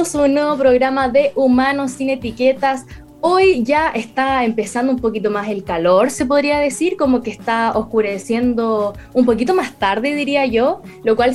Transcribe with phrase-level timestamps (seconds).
[0.00, 2.86] bienvenidos un nuevo programa de Humanos sin Etiquetas.
[3.20, 7.72] Hoy ya está empezando un poquito más el calor, se podría decir, como que está
[7.76, 11.34] oscureciendo un poquito más tarde, diría yo, lo cual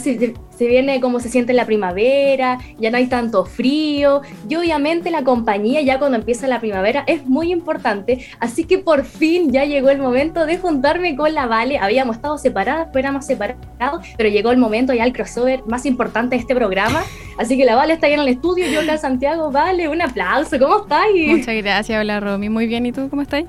[0.58, 5.24] se, viene como se siente la primavera, ya no hay tanto frío y obviamente la
[5.24, 9.90] compañía ya cuando empieza la primavera es muy importante, así que por fin ya llegó
[9.90, 14.58] el momento de juntarme con la Vale, habíamos estado separadas, éramos separados, pero llegó el
[14.58, 17.04] momento ya el crossover más importante de este programa,
[17.38, 20.58] así que la Vale está ahí en el estudio, yo acá Santiago, Vale, un aplauso,
[20.60, 21.28] ¿cómo estáis?
[21.28, 23.44] Muchas gracias, hola Romy, muy bien, ¿y tú cómo estás?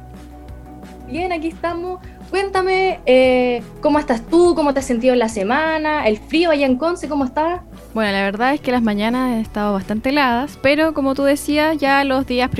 [1.08, 6.06] Bien, aquí estamos Cuéntame eh, cómo estás tú, cómo te has sentido en la semana,
[6.06, 7.62] el frío allá en Conce, ¿cómo está?
[7.94, 11.78] Bueno, la verdad es que las mañanas han estado bastante heladas, pero como tú decías,
[11.78, 12.50] ya los días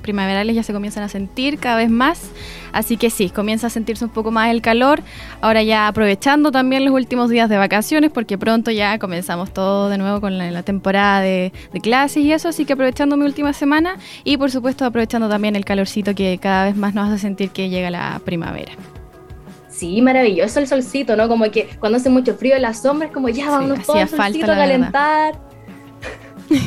[0.00, 2.30] primaverales ya se comienzan a sentir cada vez más,
[2.72, 5.02] así que sí, comienza a sentirse un poco más el calor,
[5.40, 9.98] ahora ya aprovechando también los últimos días de vacaciones, porque pronto ya comenzamos todo de
[9.98, 13.96] nuevo con la, temporada de, de, clases y eso, así que aprovechando mi última semana
[14.24, 17.68] y por supuesto aprovechando también el calorcito que cada vez más nos hace sentir que
[17.68, 18.72] llega la primavera.
[19.78, 21.28] Sí, maravilloso el solcito, ¿no?
[21.28, 24.08] Como que cuando hace mucho frío en la sombra es como ya vamos todos al
[24.08, 25.38] solcito a calentar.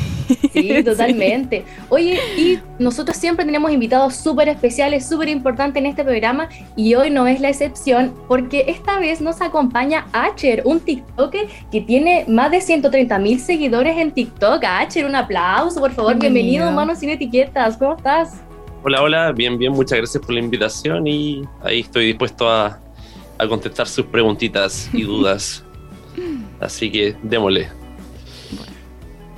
[0.52, 1.64] Sí, totalmente.
[1.90, 7.10] Oye, y nosotros siempre tenemos invitados súper especiales, súper importantes en este programa y hoy
[7.10, 12.50] no es la excepción porque esta vez nos acompaña Acher, un TikToker que tiene más
[12.50, 14.64] de 130 mil seguidores en TikTok.
[14.64, 16.12] Acher, un aplauso, por favor.
[16.12, 17.76] Bienvenido, Bienvenido Manos Sin Etiquetas.
[17.76, 18.40] ¿Cómo estás?
[18.84, 22.80] Hola, hola, bien, bien, muchas gracias por la invitación y ahí estoy dispuesto a
[23.42, 25.64] a contestar sus preguntitas y dudas.
[26.60, 27.68] Así que démosle.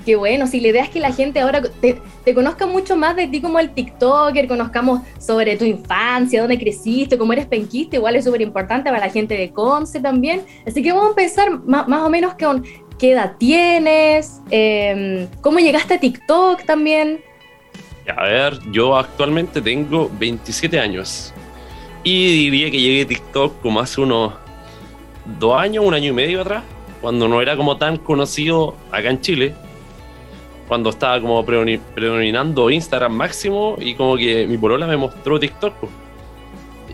[0.05, 3.27] Qué bueno, si la idea es que la gente ahora te, conozca mucho más de
[3.27, 8.25] ti como el TikToker, conozcamos sobre tu infancia, dónde creciste, cómo eres penquista, igual es
[8.25, 10.43] súper importante para la gente de Conce también.
[10.67, 12.67] Así que vamos a empezar más, o menos con
[12.99, 17.21] qué edad tienes, em, cómo llegaste a TikTok también.
[18.15, 21.33] A ver, yo actualmente tengo 27 años.
[22.05, 24.35] Y diría que llegué a TikTok como hace unos
[25.41, 26.63] dos años, un año y medio atrás,
[27.01, 29.55] cuando no era como tan conocido acá en Chile,
[30.69, 35.75] cuando estaba como predominando Instagram máximo y como que mi polola me mostró TikTok.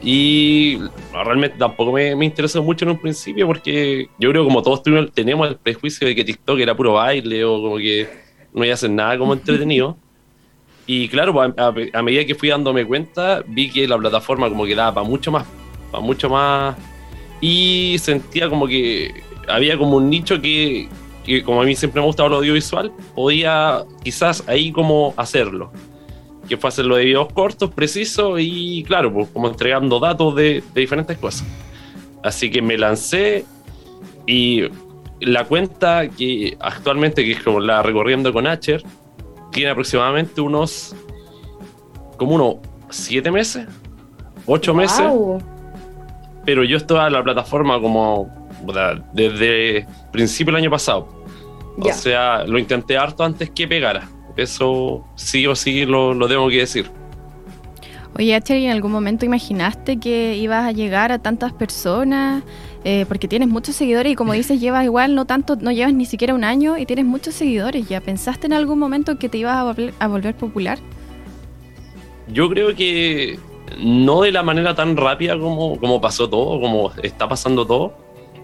[0.02, 0.78] Y
[1.12, 4.82] realmente tampoco me, interesó mucho en un principio porque yo creo como todos
[5.12, 8.08] tenemos el prejuicio de que TikTok era puro baile o como que
[8.54, 9.96] no iba a hacer nada como entretenido.
[10.92, 11.52] Y claro, pues,
[11.94, 15.30] a, medida que fui dándome cuenta, vi que la plataforma como que daba para mucho
[15.30, 15.46] más,
[15.92, 16.76] para mucho más.
[17.40, 20.88] Y sentía como que había como un nicho que,
[21.44, 25.70] como a mí siempre me ha gustado lo audiovisual, podía quizás ahí como hacerlo.
[26.48, 30.80] Que fue hacerlo de videos cortos, precisos y claro, pues como entregando datos de, de
[30.80, 31.46] diferentes cosas.
[32.24, 33.44] Así que me lancé
[34.26, 34.64] y
[35.20, 38.82] la cuenta que actualmente, que es como la recorriendo con Acher,
[39.50, 40.94] tiene aproximadamente unos,
[42.16, 42.56] como unos
[42.90, 43.66] siete meses,
[44.46, 45.06] ocho meses.
[46.44, 48.28] Pero yo estaba en la plataforma como
[49.12, 51.08] desde principio del año pasado.
[51.78, 54.08] O sea, lo intenté harto antes que pegara.
[54.36, 56.90] Eso sí o sí lo, lo tengo que decir.
[58.18, 62.42] Oye, H, ¿en algún momento imaginaste que ibas a llegar a tantas personas?
[62.82, 66.06] Eh, porque tienes muchos seguidores y como dices, llevas igual, no tanto, no llevas ni
[66.06, 68.00] siquiera un año y tienes muchos seguidores ya.
[68.00, 69.56] ¿Pensaste en algún momento que te ibas
[69.98, 70.78] a volver, popular?
[72.28, 73.38] Yo creo que
[73.78, 77.92] no de la manera tan rápida como, como pasó todo, como está pasando todo,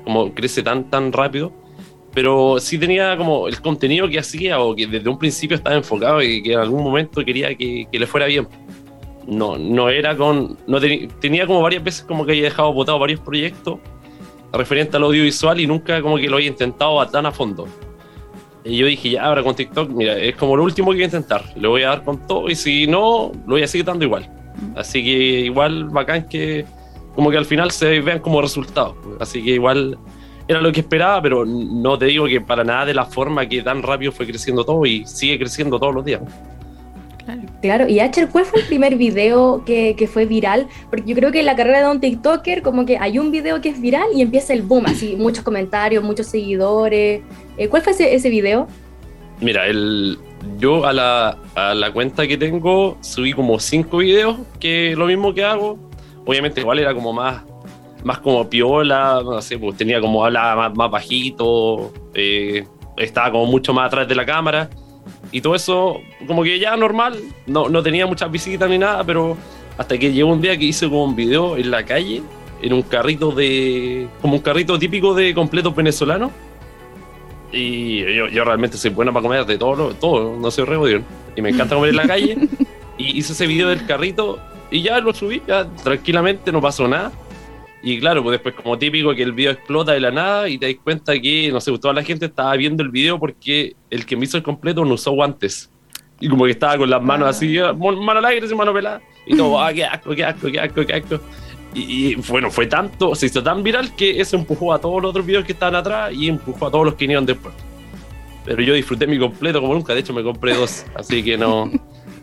[0.05, 1.53] como crece tan, tan rápido,
[2.13, 6.23] pero sí tenía como el contenido que hacía o que desde un principio estaba enfocado
[6.23, 8.47] y que en algún momento quería que, que le fuera bien.
[9.27, 10.57] No, no era con.
[10.69, 10.79] No
[11.21, 13.79] tenía como varias veces como que había dejado botado varios proyectos
[14.53, 17.67] referente al audiovisual y nunca como que lo había intentado tan a fondo.
[18.65, 21.07] Y yo dije, ya, ahora con TikTok, mira, es como lo último que voy a
[21.07, 21.45] intentar.
[21.57, 24.29] Le voy a dar con todo y si no, lo voy a seguir dando igual.
[24.75, 26.65] Así que igual bacán que
[27.15, 28.97] como que al final se vean como resultados.
[29.21, 29.97] Así que igual
[30.49, 33.63] era lo que esperaba, pero no te digo que para nada de la forma que
[33.63, 36.21] tan rápido fue creciendo todo y sigue creciendo todos los días.
[37.61, 37.89] Claro.
[37.89, 40.69] y Acher, ¿cuál fue el primer video que, fue viral?
[40.91, 43.61] Porque yo creo que en la carrera de un TikToker, como que hay un video
[43.61, 47.23] que es viral y empieza el boom, así, muchos comentarios, muchos seguidores.
[47.57, 48.69] Eh, ¿Cuál fue ese, video?
[49.41, 50.19] Mira, el,
[50.59, 55.35] yo a la, a la, cuenta que tengo subí como cinco videos, que lo mismo
[55.35, 55.79] que hago.
[56.25, 57.43] Obviamente igual era como más,
[58.05, 62.65] más como piola, no sé, pues tenía como hablaba más, bajito, eh,
[62.97, 64.71] estaba como mucho más atrás de la cámara
[65.33, 69.37] y todo eso, como que ya normal, no, no tenía muchas visitas ni nada, pero
[69.79, 72.23] hasta que llegó un día que hice como un video en la calle,
[72.63, 74.09] en un carrito de.
[74.23, 76.31] como un carrito típico de completos venezolanos.
[77.53, 78.03] Y
[78.33, 81.03] yo, realmente soy bueno para comer de todo, todo no soy re
[81.37, 82.37] Y me encanta comer en la calle.
[82.99, 84.39] y hice ese video del carrito
[84.71, 87.13] y ya lo subí, ya tranquilamente, no pasó nada.
[87.87, 90.67] Y claro, pues después como típico que el video explota de la nada y te
[90.67, 94.17] das cuenta que, no sé, toda la gente estaba viendo el video porque el que
[94.17, 95.71] me hizo el completo no usó guantes.
[96.19, 97.73] Y como que estaba con las manos así, ah.
[97.73, 99.01] mano al aire, mano pelada.
[99.25, 101.21] Y todo, ah, qué asco, qué asco, qué asco, qué asco.
[101.75, 105.25] Y, bueno, fue tanto, se hizo tan viral que eso empujó a todos los otros
[105.25, 107.55] videos que estaban atrás y empujó a todos los que vinieron después.
[108.45, 111.67] Pero yo disfruté mi completo como nunca, de hecho me compré dos, así que no,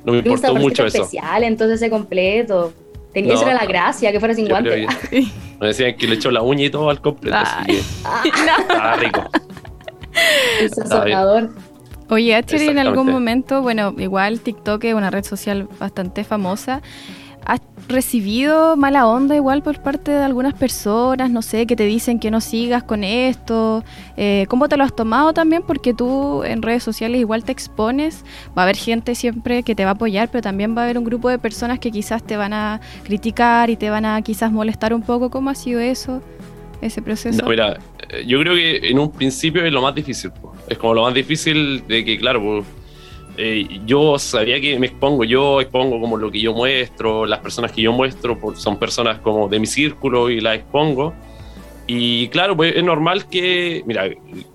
[0.04, 1.04] no me importó mucho eso.
[1.04, 2.74] especial entonces ese completo.
[3.14, 4.88] Tenía esa era la gracia, que fuera sin guantes.
[5.60, 9.24] Me decían que le echó la uña y todo al completo, así que estaba rico.
[10.60, 11.50] El sazonador.
[12.10, 16.82] Oye, Ashley, en algún momento, bueno, igual TikTok es una red social bastante famosa.
[17.46, 22.20] ¿Has recibido mala onda igual por parte de algunas personas, no sé, que te dicen
[22.20, 23.84] que no sigas con esto?
[24.16, 25.64] Eh, ¿Cómo te lo has tomado también?
[25.64, 28.24] Porque tú en redes sociales igual te expones,
[28.58, 30.98] va a haber gente siempre que te va a apoyar, pero también va a haber
[30.98, 34.52] un grupo de personas que quizás te van a criticar y te van a quizás
[34.52, 35.30] molestar un poco.
[35.30, 36.22] ¿Cómo ha sido eso,
[36.82, 37.46] ese proceso?
[37.46, 37.78] mira,
[38.10, 40.32] eh, yo creo que en un principio es lo más difícil.
[40.70, 42.83] Es como lo más difícil de que, claro, pues
[43.38, 47.72] eh, yo sabía que me expongo, yo expongo como lo que yo muestro, las personas
[47.72, 51.14] que yo muestro son personas como de mi círculo y las expongo.
[51.86, 54.10] Y claro, pues es normal que, mira,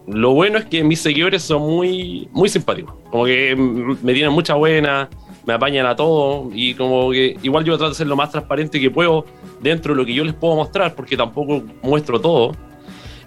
[0.06, 4.54] lo bueno es que mis seguidores son muy, muy simpáticos, como que me tienen mucha
[4.54, 5.10] buena,
[5.44, 8.80] me apañan a todo y como que igual yo trato de ser lo más transparente
[8.80, 9.26] que puedo
[9.60, 12.52] dentro de lo que yo les puedo mostrar, porque tampoco muestro todo.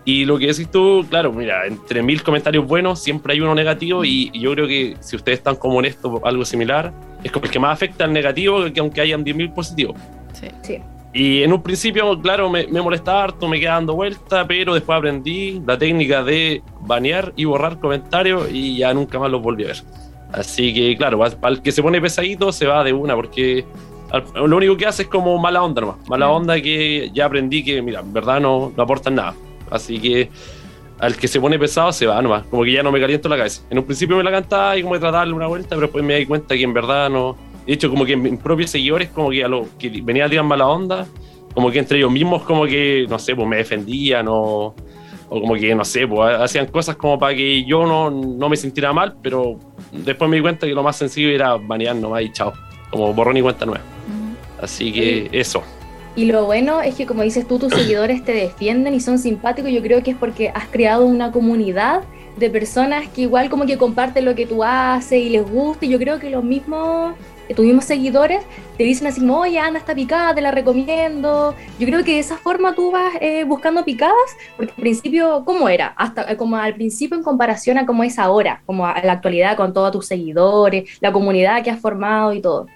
[0.04, 4.04] Y lo que decís tú, claro, mira, entre mil comentarios buenos siempre hay uno negativo
[4.04, 6.92] y, yo creo que si ustedes están como en esto, algo similar,
[7.24, 9.96] es como el que más afecta al negativo que aunque hayan 10.000 positivos.
[10.34, 10.48] Sí.
[10.64, 10.80] sí.
[11.14, 14.98] Y en un principio, claro, me, me, molestaba harto, me quedaba dando vuelta, pero después
[14.98, 19.68] aprendí la técnica de banear y borrar comentarios y ya nunca más los volví a
[19.68, 19.84] ver.
[20.32, 23.66] Así que, claro, para el que se pone pesadito se va de una porque
[24.36, 25.98] lo único que hace es como mala onda nomás.
[26.08, 29.36] Mala onda que ya aprendí que, mira, en verdad no, no aportan nada.
[29.72, 30.30] Así que
[31.00, 33.38] al que se pone pesado se va nomás, como que ya no me caliento la
[33.38, 33.64] cabeza.
[33.72, 36.18] En un principio me la cantaba y como de darle una vuelta, pero después me
[36.18, 37.36] di cuenta que en verdad no.
[37.66, 40.46] De hecho, como que mis propios seguidores, como que a los que venía a tirar
[40.46, 41.08] mala onda,
[41.56, 44.76] como que entre ellos mismos, como que, no sé, pues me defendían o,
[45.30, 48.56] o como que, no sé, pues hacían cosas como para que yo no, no me
[48.56, 49.58] sintiera mal, pero
[49.92, 52.54] después me di cuenta que lo más sencillo era banear nomás y chao,
[52.90, 53.84] como borrón y cuenta nueva.
[54.62, 55.64] Así que eso.
[56.16, 59.72] Y lo bueno es que, como dices tú, tus seguidores te defienden y son simpáticos.
[59.72, 62.02] Yo creo que es porque has creado una comunidad
[62.38, 65.86] de personas que igual como que comparten lo que tú haces y les gusta.
[65.86, 67.16] Y yo creo que los mismos,
[67.48, 68.44] eh, tus mismos seguidores
[68.78, 71.56] te dicen así oye, anda esta picada, te la recomiendo.
[71.80, 74.16] Yo creo que de esa forma tú vas eh, buscando picadas,
[74.58, 75.94] porque al principio, ¿cómo era?
[75.96, 79.56] Hasta eh, como al principio en comparación a cómo es ahora, como a la actualidad
[79.56, 82.68] con todos tus seguidores, la comunidad que has formado y todo.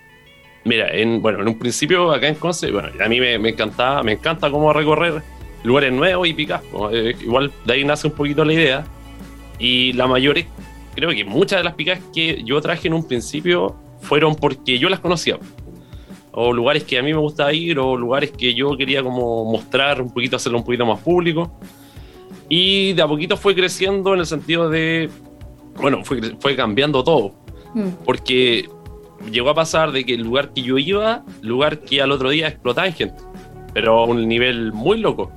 [0.66, 4.04] Mira, en, bueno, en un principio acá en Conce, bueno, a mí me, me encantaba,
[4.04, 5.22] me encanta cómo recorrer
[5.66, 6.62] lugares nuevos y picar.
[6.92, 8.86] Eh, igual de ahí nace un poquito la idea.
[9.58, 10.46] Y la mayoría,
[10.96, 14.90] creo que muchas de las picas que yo traje en un principio fueron porque yo
[14.90, 15.38] las conocía.
[16.32, 20.02] O lugares que a mí me gustaba ir, o lugares que yo quería como mostrar
[20.02, 21.58] un poquito, hacerlo un poquito más público.
[22.50, 25.10] Y de a poquito fue creciendo en el sentido de,
[25.78, 27.32] bueno, fue, fue cambiando todo.
[27.74, 27.90] Mm.
[28.04, 28.70] Porque
[29.32, 32.48] llegó a pasar de que el lugar que yo iba, lugar que al otro día
[32.48, 33.22] explotaba en gente,
[33.74, 35.32] pero a un nivel muy loco.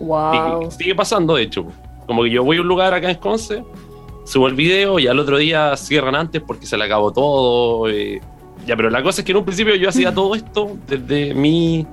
[0.00, 0.70] Wow.
[0.70, 1.66] sigue pasando, de hecho.
[2.06, 3.64] Como que yo voy a un lugar acá en Conce,
[4.24, 7.88] subo el video y al otro día cierran antes porque se le acabó todo.
[7.88, 8.20] Eh,
[8.66, 11.86] ya, pero la cosa es que en un principio yo hacía todo esto desde mi,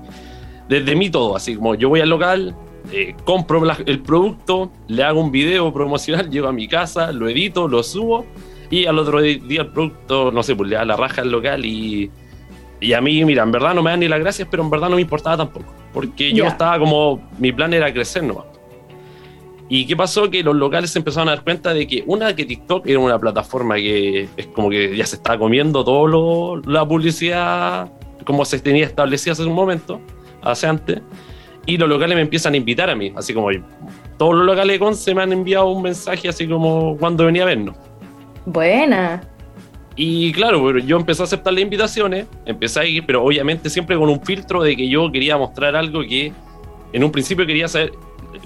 [0.68, 2.56] desde mí todo, así como yo voy al local,
[2.92, 7.68] eh, compro el producto, le hago un video promocional, llego a mi casa, lo edito,
[7.68, 8.26] lo subo
[8.72, 11.64] y al otro día el producto, no sé, pues le da la raja al local
[11.66, 12.10] y,
[12.80, 14.90] y a mí, mira, en verdad no me dan ni las gracias, pero en verdad
[14.90, 15.72] no me importaba tampoco.
[15.94, 18.46] Porque yo estaba como, mi plan era crecer nomás.
[19.68, 20.30] ¿Y qué pasó?
[20.30, 23.20] Que los locales se empezaron a dar cuenta de que una, que TikTok era una
[23.20, 27.92] plataforma que es como que ya se estaba comiendo todo la publicidad
[28.26, 30.00] como se tenía establecida hace un momento,
[30.42, 31.02] hace antes,
[31.66, 33.50] y los locales me empiezan a invitar a mí, así como
[34.18, 37.48] todos los locales de Conce me han enviado un mensaje así como cuando venía a
[37.48, 37.76] vernos.
[38.46, 39.22] Buena.
[39.96, 44.10] Y claro, yo empecé a aceptar las invitaciones, empecé a ir, pero obviamente siempre con
[44.10, 46.32] un filtro de que yo quería mostrar algo que
[46.94, 47.92] en un principio quería saber,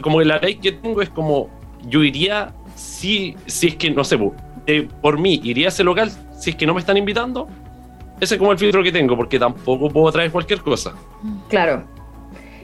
[0.02, 1.50] como la ley que tengo es como,
[1.88, 4.18] yo iría, si, si es que, no sé,
[5.02, 7.48] por mí, iría a ese local si es que no me están invitando.
[8.20, 10.94] Ese es como el filtro que tengo, porque tampoco puedo traer cualquier cosa.
[11.50, 11.84] Claro.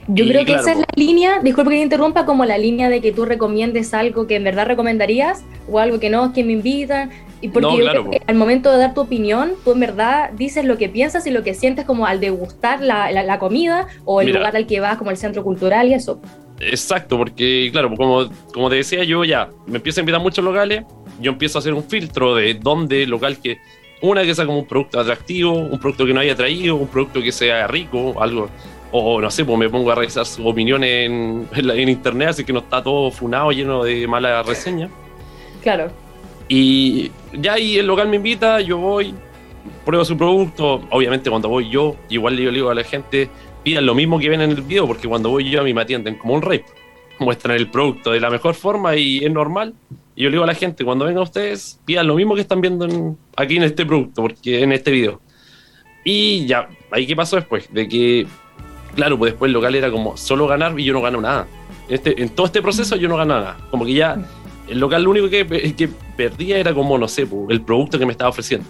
[0.08, 3.00] Yo creo que esa es la línea, disculpe que te interrumpa, como la línea de
[3.00, 7.10] que tú recomiendes algo que en verdad recomendarías o algo que no, que me invitan.
[7.40, 10.64] Y porque yo creo que al momento de dar tu opinión, tú en verdad dices
[10.64, 14.32] lo que piensas y lo que sientes como al degustar la, la, comida o el
[14.32, 16.20] lugar al que vas, como el centro cultural y eso.
[16.60, 20.44] Exacto, porque claro, como, como te decía yo, ya me empiezo a invitar a muchos
[20.44, 20.84] locales,
[21.20, 23.58] yo empiezo a hacer un filtro de dónde local que,
[24.00, 27.20] una que sea como un producto atractivo, un producto que no haya traído, un producto
[27.20, 28.48] que sea rico, algo
[28.92, 32.52] o no sé, pues me pongo a revisar sus opiniones en, en, internet, así que
[32.52, 34.90] no está todo funado, lleno de malas reseñas.
[35.62, 35.90] Claro.
[36.48, 39.14] Y ya ahí el local me invita, yo voy,
[39.86, 40.86] pruebo su producto.
[40.90, 43.30] Obviamente, cuando voy yo, igual le digo a la gente,
[43.62, 45.80] pidan lo mismo que ven en el video, porque cuando voy yo a mí me
[45.80, 46.62] atienden como un rey.
[47.18, 49.74] Muestran el producto de la mejor forma y es normal.
[50.14, 52.60] Y yo le digo a la gente, cuando vengan ustedes, pidan lo mismo que están
[52.60, 55.20] viendo aquí en este producto, porque en este video.
[56.04, 58.26] Y ya, ahí qué pasó después, de que
[58.94, 61.46] claro, pues después el local era como solo ganar y yo no gano nada.
[61.88, 63.58] Este, en todo este proceso yo no gano nada.
[63.70, 64.18] Como que ya
[64.68, 65.46] el local lo único que,
[65.76, 68.68] que perdía era como, no sé, pues, el producto que me estaba ofreciendo.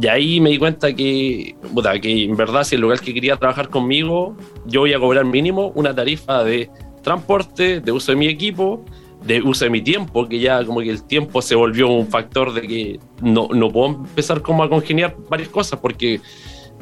[0.00, 1.56] Y ahí me di cuenta que,
[2.00, 4.36] que en verdad si el local que quería trabajar conmigo,
[4.66, 6.70] yo voy a cobrar mínimo una tarifa de
[7.02, 8.84] transporte, de uso de mi equipo,
[9.24, 12.52] de uso de mi tiempo, que ya como que el tiempo se volvió un factor
[12.54, 16.20] de que no, no puedo empezar como a congeniar varias cosas porque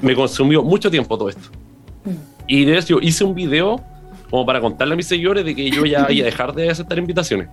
[0.02, 1.48] me consumió mucho tiempo todo esto.
[2.48, 3.80] Y de hecho hice un video
[4.30, 6.98] como para contarle a mis seguidores de que yo ya iba a dejar de aceptar
[6.98, 7.48] invitaciones.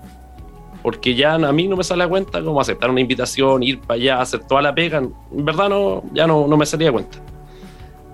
[0.82, 3.96] Porque ya a mí no me sale a cuenta como aceptar una invitación, ir para
[3.96, 5.00] allá, hacer toda la pega.
[5.00, 7.20] En verdad no, ya no, no me salía a cuenta.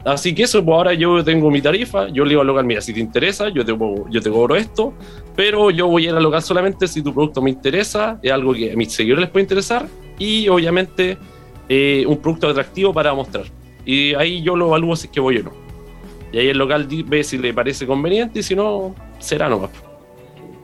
[0.03, 2.81] Así que eso, pues ahora yo tengo mi tarifa, yo le digo al local, mira,
[2.81, 3.77] si te interesa, yo te,
[4.09, 4.93] yo te cobro esto,
[5.35, 8.53] pero yo voy a ir al local solamente si tu producto me interesa, es algo
[8.53, 11.17] que a mis seguidores les puede interesar y obviamente
[11.69, 13.45] eh, un producto atractivo para mostrar.
[13.85, 15.61] Y ahí yo lo evalúo si es que voy o no.
[16.31, 19.71] Y ahí el local ve si le parece conveniente y si no, será nomás.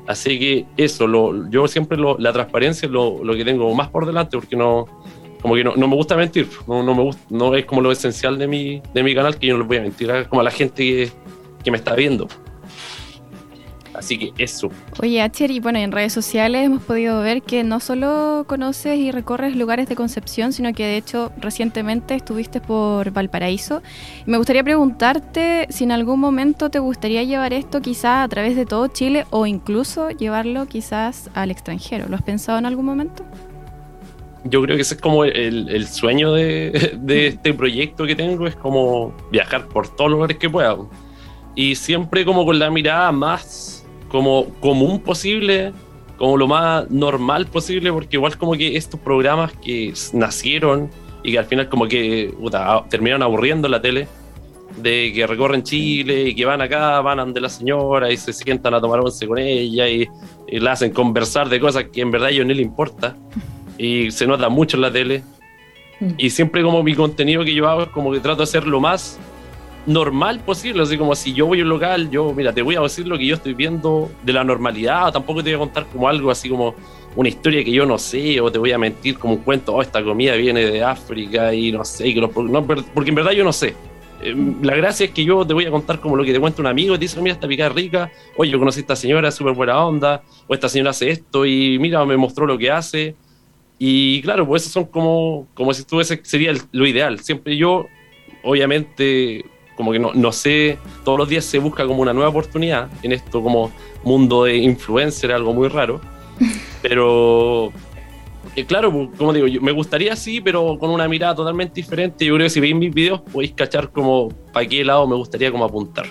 [0.08, 3.90] Así que eso, lo, yo siempre lo, la transparencia es lo, lo, que tengo más
[3.90, 4.86] por delante porque no,
[5.42, 7.92] como que no, no me gusta mentir, no, no, me gusta, no es como lo
[7.92, 10.44] esencial de mi, de mi canal que yo no le voy a mentir como a
[10.46, 11.12] la gente que,
[11.62, 12.30] que me está viendo.
[13.98, 14.70] Así que eso.
[15.02, 19.12] Oye, Acher, y bueno, en redes sociales hemos podido ver que no solo conoces y
[19.12, 23.82] recorres lugares de Concepción, sino que de hecho recientemente estuviste por Valparaíso.
[24.28, 28.68] Me gustaría preguntarte si en algún momento te gustaría llevar esto quizás a través de
[28.68, 32.06] todo Chile o incluso llevarlo quizás al extranjero.
[32.08, 33.26] ¿Lo has pensado en algún momento?
[34.44, 38.46] Yo creo que ese es como el, el sueño de, de este proyecto que tengo,
[38.46, 40.78] es como viajar por todos los lugares que pueda.
[41.56, 43.77] Y siempre como con la mirada más
[44.10, 45.74] como común posible,
[46.18, 50.90] como lo más normal posible, porque igual como que estos programas que nacieron
[51.24, 52.34] y que al final como que
[52.90, 54.08] terminaron aburriendo la tele,
[54.78, 58.74] de que recorren Chile y que van acá, van ante la señora y se sientan
[58.74, 60.08] a tomar once con ella y,
[60.50, 63.18] la hacen conversar de cosas que en verdad a ellos no le importa
[63.78, 65.24] y se nota mucho en la tele.
[66.00, 66.12] Mm.
[66.18, 68.80] Y siempre como mi contenido que yo hago es como que trato de hacer lo
[68.80, 69.20] más
[69.88, 72.82] normal posible, así como si yo voy a un local, yo, mira, te voy a
[72.82, 76.08] decir lo que yo estoy viendo de la normalidad, tampoco te voy a contar como
[76.08, 76.76] algo así como
[77.16, 79.82] una historia que yo no sé, o te voy a mentir como un cuento, oh,
[79.82, 83.74] esta comida viene de África y no sé, que porque en verdad yo no sé.
[84.22, 86.62] Eh, la gracia es que yo te voy a contar como lo que te cuenta
[86.62, 89.32] un amigo y te dice, mira, esta picada rica, oye, yo conocí a esta señora,
[89.32, 93.16] súper buena onda, o esta señora hace esto y mira, me mostró lo que hace.
[93.80, 97.20] Y claro, pues eso son como, como si estuviese, sería lo ideal.
[97.20, 97.86] Siempre yo,
[98.44, 99.46] obviamente,
[99.78, 103.14] como que no, no sé, todos los días se busca como una nueva oportunidad en
[103.14, 103.72] esto como
[104.04, 106.02] mundo de influencer, algo muy raro.
[106.82, 107.72] Pero
[108.56, 112.26] eh, claro, pues, como digo, me gustaría sí, pero con una mirada totalmente diferente.
[112.26, 115.52] Yo creo que si veis mis videos podéis cachar como para qué lado me gustaría
[115.52, 116.08] como apuntar.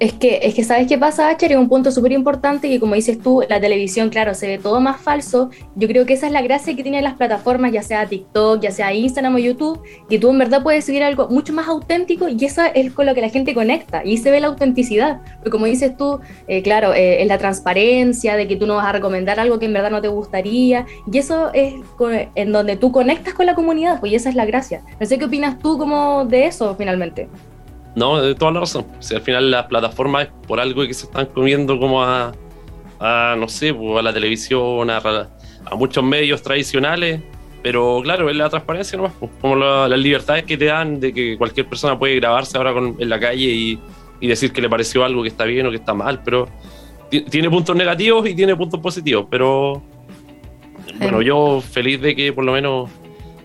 [0.00, 2.94] Es que, es que sabes qué pasa, Acher, es un punto súper importante que como
[2.94, 5.50] dices tú, la televisión, claro, se ve todo más falso.
[5.76, 8.70] Yo creo que esa es la gracia que tienen las plataformas, ya sea TikTok, ya
[8.70, 9.78] sea Instagram o YouTube,
[10.08, 13.14] que tú en verdad puedes subir algo mucho más auténtico y eso es con lo
[13.14, 15.20] que la gente conecta y se ve la autenticidad.
[15.36, 18.86] Porque como dices tú, eh, claro, eh, es la transparencia de que tú no vas
[18.86, 21.74] a recomendar algo que en verdad no te gustaría y eso es
[22.36, 24.80] en donde tú conectas con la comunidad, pues esa es la gracia.
[24.98, 27.28] No sé qué opinas tú como de eso finalmente.
[27.94, 28.86] No, de toda la razón.
[29.00, 32.32] Si al final las plataformas es por algo que se están comiendo como a,
[33.36, 37.20] no sé, a la televisión, a, a, muchos medios tradicionales,
[37.62, 41.36] pero claro, es la transparencia nomás, pues, como las libertades que te dan de que
[41.36, 43.80] cualquier persona puede grabarse ahora en la calle y,
[44.20, 46.48] y, decir que le pareció algo que está bien o que está mal, pero
[47.28, 49.82] tiene puntos negativos y tiene puntos positivos, pero
[51.00, 52.90] bueno, yo feliz de que por lo menos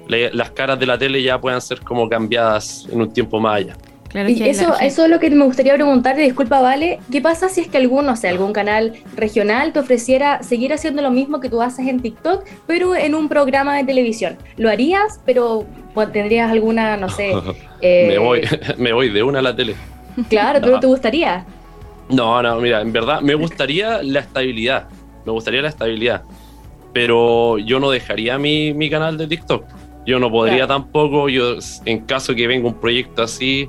[0.08, 3.78] las caras de la tele ya puedan ser como cambiadas en un tiempo más allá.
[4.28, 7.68] Y eso, eso es lo que me gustaría preguntarte, disculpa, Vale, ¿qué pasa si es
[7.68, 11.88] que algún, sea, algún canal regional te ofreciera seguir haciendo lo mismo que tú haces
[11.88, 14.38] en TikTok, pero en un programa de televisión?
[14.58, 15.66] ¿Lo harías, pero
[16.14, 17.34] tendrías alguna, no sé...
[17.82, 18.42] me, voy,
[18.78, 19.76] me voy de una a la tele.
[20.30, 21.46] Claro, pero ¿te gustaría?
[22.10, 24.88] No, no, mira, en verdad me gustaría la estabilidad,
[25.26, 26.24] me gustaría la estabilidad,
[26.94, 29.66] pero yo no dejaría mi, mi canal de TikTok.
[30.06, 31.56] Yo no podría tampoco, yo
[31.86, 33.68] en caso que venga un proyecto así,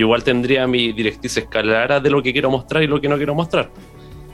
[0.00, 3.18] yo igual tendría mi directrices claras de lo que quiero mostrar y lo que no
[3.18, 3.70] quiero mostrar.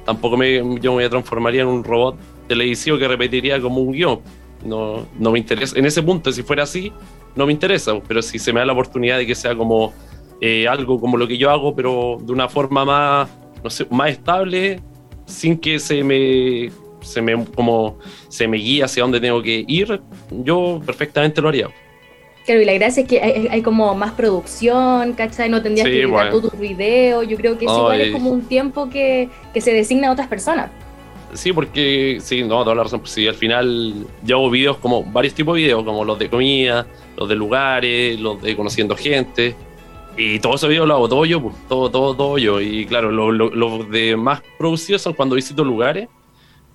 [0.04, 4.20] Tampoco me, yo me transformaría en un robot televisivo que repetiría como un guion.
[4.64, 5.76] No, no me interesa.
[5.76, 6.92] En ese punto, si fuera así,
[7.34, 9.92] no me interesa, pero si se me da la oportunidad de que sea como
[10.40, 13.28] eh, algo como lo que yo hago, pero de una forma más,
[13.64, 14.80] no sé, más estable,
[15.24, 16.70] sin que se me,
[17.00, 21.68] se me, como, se me guíe hacia dónde tengo que ir, yo perfectamente lo haría.
[22.46, 25.48] Claro, y la gracia es que hay, como más producción, ¿cachai?
[25.48, 27.26] No tendrías que editar todos tus videos.
[27.26, 30.28] Yo creo que eso igual es como un tiempo que, que, se designa a otras
[30.28, 30.70] personas.
[31.34, 33.00] Sí, porque, sí, no, toda la razón.
[33.00, 36.30] Pues sí, al final yo hago videos como varios tipos de videos, como los de
[36.30, 36.86] comida,
[37.16, 39.56] los de lugares, los de conociendo gente.
[40.16, 42.60] Y todos esos videos los hago todo yo, pues, todo, todo, todo yo.
[42.60, 46.08] Y claro, los lo, de más producidos son cuando visito lugares.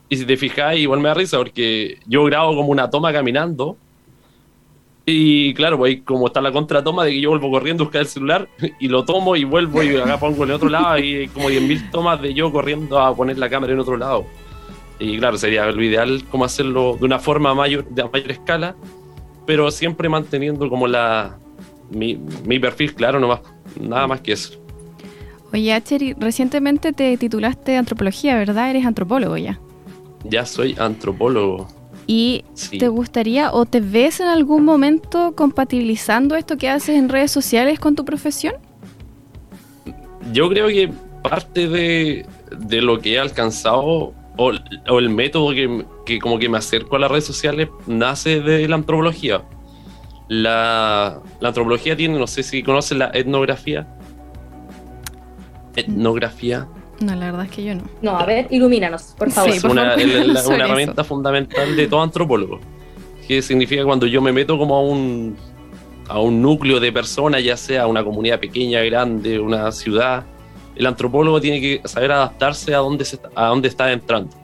[0.09, 3.77] Y si te fijas, igual me da risa porque yo grabo como una toma caminando.
[5.05, 8.01] Y claro, pues ahí como está la contratoma de que yo vuelvo corriendo a buscar
[8.01, 8.47] el celular
[8.79, 11.49] y lo tomo y vuelvo y acá pongo en el otro lado y hay como
[11.49, 14.25] 10.000 tomas de yo corriendo a poner la cámara en otro lado.
[14.99, 18.75] Y claro, sería lo ideal como hacerlo de una forma mayor, de mayor escala,
[19.47, 21.39] pero siempre manteniendo como la,
[21.89, 23.41] mi, perfil, claro, no más,
[23.79, 24.59] nada más que eso.
[25.51, 28.69] Oye, Acheri, recientemente te titulaste antropología, ¿verdad?
[28.69, 29.59] Eres antropólogo ya.
[30.23, 31.67] Ya soy antropólogo.
[32.07, 32.43] ¿Y
[32.77, 37.79] te gustaría o te ves en algún momento compatibilizando esto que haces en redes sociales
[37.79, 38.55] con tu profesión?
[40.33, 40.91] Yo creo que
[41.21, 42.25] parte de,
[42.81, 44.51] lo que he alcanzado o,
[44.99, 48.75] el método que, que, como que me acerco a las redes sociales nace de la
[48.75, 49.43] antropología.
[50.31, 53.85] La, antropología tiene, no sé si conoces la etnografía.
[55.75, 56.69] Etnografía.
[57.01, 57.83] No, la verdad es que yo no.
[58.01, 59.49] No, a ver, ilumínanos, por favor.
[59.49, 62.59] es una, herramienta fundamental de todo antropólogo.
[63.27, 65.35] Que significa cuando yo me meto como a un,
[66.07, 70.25] a un núcleo de personas, ya sea una comunidad pequeña, grande, una ciudad,
[70.75, 74.35] el antropólogo tiene que saber adaptarse a dónde, se, a dónde está entrando.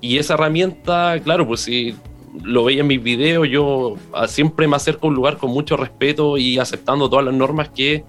[0.00, 1.94] Y esa herramienta, claro, pues si
[2.42, 5.76] lo veía en mis videos, yo ah, siempre me acerco a un lugar con mucho
[5.76, 8.04] respeto y aceptando todas las normas que,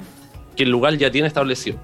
[0.58, 1.78] el lugar ya tiene establecido.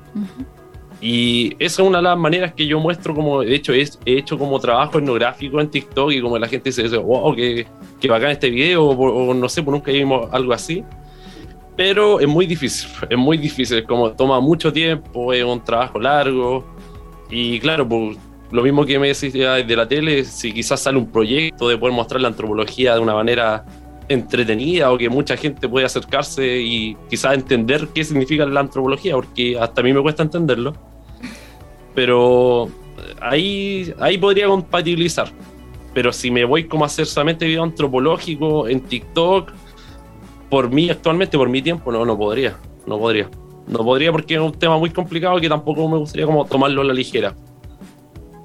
[1.02, 4.38] Y esa es una de las maneras que yo muestro como, de hecho, he hecho
[4.38, 7.66] como trabajo etnográfico en TikTok y como la gente dice, wow, que,
[8.00, 10.84] que bacán este video, o, no sé, pues nunca vimos algo así.
[11.76, 16.64] Pero es muy difícil, es muy difícil, como toma mucho tiempo, es un trabajo largo.
[17.32, 18.18] Y claro, pues
[18.52, 21.96] lo mismo que me decís de la tele, si quizás sale un proyecto de poder
[21.96, 23.66] mostrar la antropología de una manera
[24.08, 29.58] entretenida o que mucha gente puede acercarse y quizás entender qué significa la antropología, porque
[29.58, 30.91] hasta a mí me cuesta entenderlo.
[31.94, 32.70] Pero
[33.20, 35.30] ahí, ahí podría compatibilizar.
[35.94, 39.52] Pero si me voy como a hacer solamente video antropológico en TikTok,
[40.50, 42.58] por mí actualmente, por mi tiempo, no, no podría.
[42.86, 43.30] No podría.
[43.68, 46.86] No podría porque es un tema muy complicado que tampoco me gustaría como tomarlo a
[46.86, 47.34] la ligera.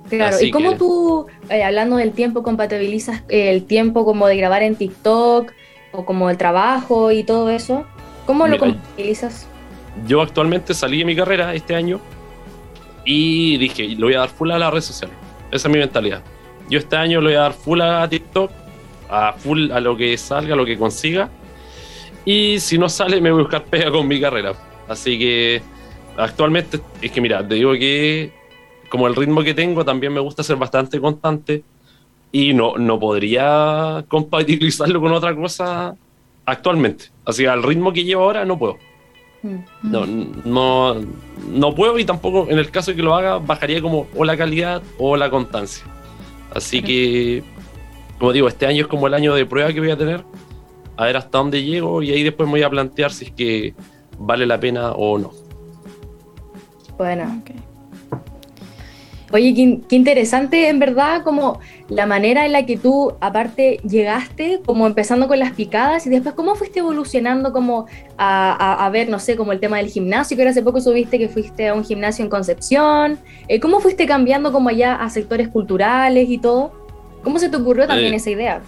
[0.08, 4.76] Claro, ¿y cómo tú, eh, hablando del tiempo, compatibilizas el tiempo como de grabar en
[4.76, 5.52] TikTok
[5.92, 7.84] o como el trabajo y todo eso?
[8.24, 9.48] ¿Cómo lo compatibilizas?
[10.06, 12.00] Yo actualmente salí de mi carrera este año
[13.06, 15.16] y dije, le voy a dar full a las redes sociales.
[15.50, 16.22] Esa es mi mentalidad.
[16.68, 18.50] Yo este año le voy a dar full a TikTok,
[19.08, 21.30] a full a lo que salga, a lo que consiga.
[22.24, 24.52] Y si no sale, me voy a buscar pega con mi carrera.
[24.88, 25.62] Así que
[26.16, 28.32] actualmente, es que mira, te digo que
[28.90, 31.62] como el ritmo que tengo, también me gusta ser bastante constante
[32.32, 35.94] y no, no podría compatibilizarlo con otra cosa
[36.44, 37.06] actualmente.
[37.24, 38.78] Así al ritmo que llevo ahora no puedo.
[39.82, 40.94] No, no,
[41.48, 44.36] no puedo y tampoco en el caso de que lo haga bajaría como o la
[44.36, 45.84] calidad o la constancia.
[46.54, 47.42] Así que,
[48.18, 50.24] como digo, este año es como el año de prueba que voy a tener,
[50.96, 53.74] a ver hasta dónde llego y ahí después me voy a plantear si es que
[54.18, 55.32] vale la pena o no.
[56.96, 57.42] Bueno,
[59.36, 59.52] Oye,
[59.86, 65.28] qué, interesante en verdad como la manera en la que tú aparte llegaste, como empezando
[65.28, 67.84] con las picadas y después cómo fuiste evolucionando como
[68.16, 71.28] a, ver, no sé, como el tema del gimnasio, que ahora hace poco subiste que
[71.28, 76.30] fuiste a un gimnasio en Concepción, eh, ¿cómo fuiste cambiando como allá a sectores culturales
[76.30, 76.72] y todo?
[77.22, 78.62] ¿Cómo se te ocurrió también eh, esa idea?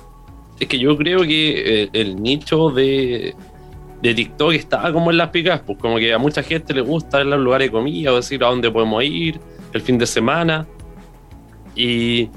[0.61, 3.35] Es que yo creo que el, nicho de,
[4.03, 7.17] de TikTok estaba como en las picas, pues como que a mucha gente le gusta
[7.17, 9.41] ver los lugares de comida o decir a dónde podemos ir
[9.73, 10.67] el fin de semana.
[11.75, 12.31] Y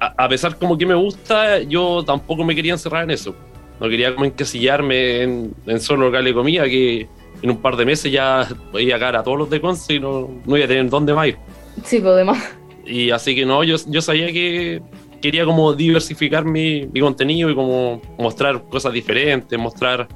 [0.00, 3.34] a, pesar como que me gusta, yo tampoco me quería encerrar en eso.
[3.80, 7.08] No quería como encasillarme en, en solo locales de comida, que
[7.42, 10.00] en un par de meses ya voy a caer a todos los de Conce y
[10.00, 11.36] no, no voy a tener dónde más ir.
[11.84, 12.36] Sí, podemos.
[12.36, 14.82] Pues, y así que no, yo, yo sabía que
[15.20, 20.08] quería como diversificar mi, mi contenido y como mostrar cosas diferentes, mostrar,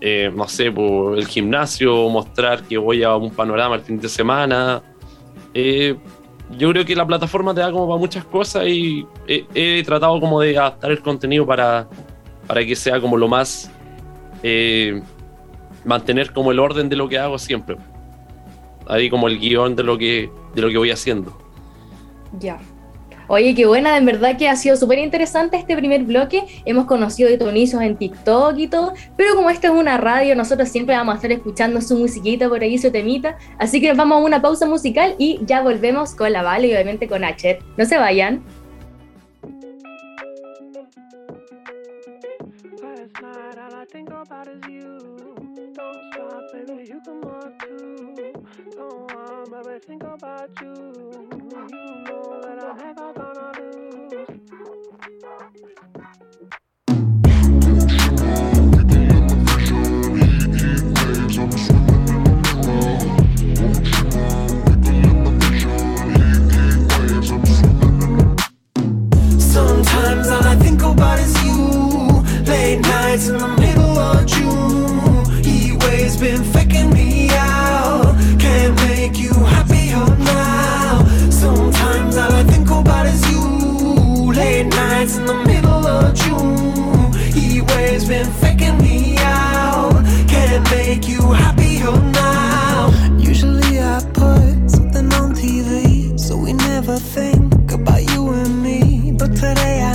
[0.00, 4.08] eh, no sé, por el gimnasio, mostrar que voy a un panorama el fin de
[4.08, 4.82] semana.
[5.54, 5.96] Eh,
[6.58, 10.40] yo creo que la plataforma te da como para muchas cosas y he, tratado como
[10.40, 11.88] de adaptar el contenido para,
[12.46, 13.70] para que sea como lo más...
[14.42, 15.02] Eh,
[15.84, 17.76] mantener como el orden de lo que hago siempre.
[18.86, 21.36] Ahí como el guion de lo que, de lo que voy haciendo.
[22.38, 22.58] Ya.
[23.32, 26.46] Oye, qué buena, en verdad que ha sido súper interesante este primer bloque.
[26.64, 30.68] Hemos conocido de Tonizos en TikTok y todo, pero como esta es una radio, nosotros
[30.68, 33.38] siempre vamos a estar escuchando su musiquita por ahí, su temita.
[33.56, 37.06] Así que vamos a una pausa musical y ya volvemos con la Vale y obviamente
[37.06, 37.62] con Achet.
[37.76, 38.42] No se vayan.
[49.80, 50.74] Think about you.
[50.74, 51.68] You
[52.06, 54.40] know that I'm never gonna lose.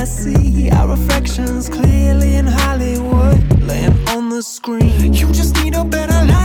[0.05, 5.13] See our reflections clearly in Hollywood, laying on the screen.
[5.15, 6.44] You just need a better life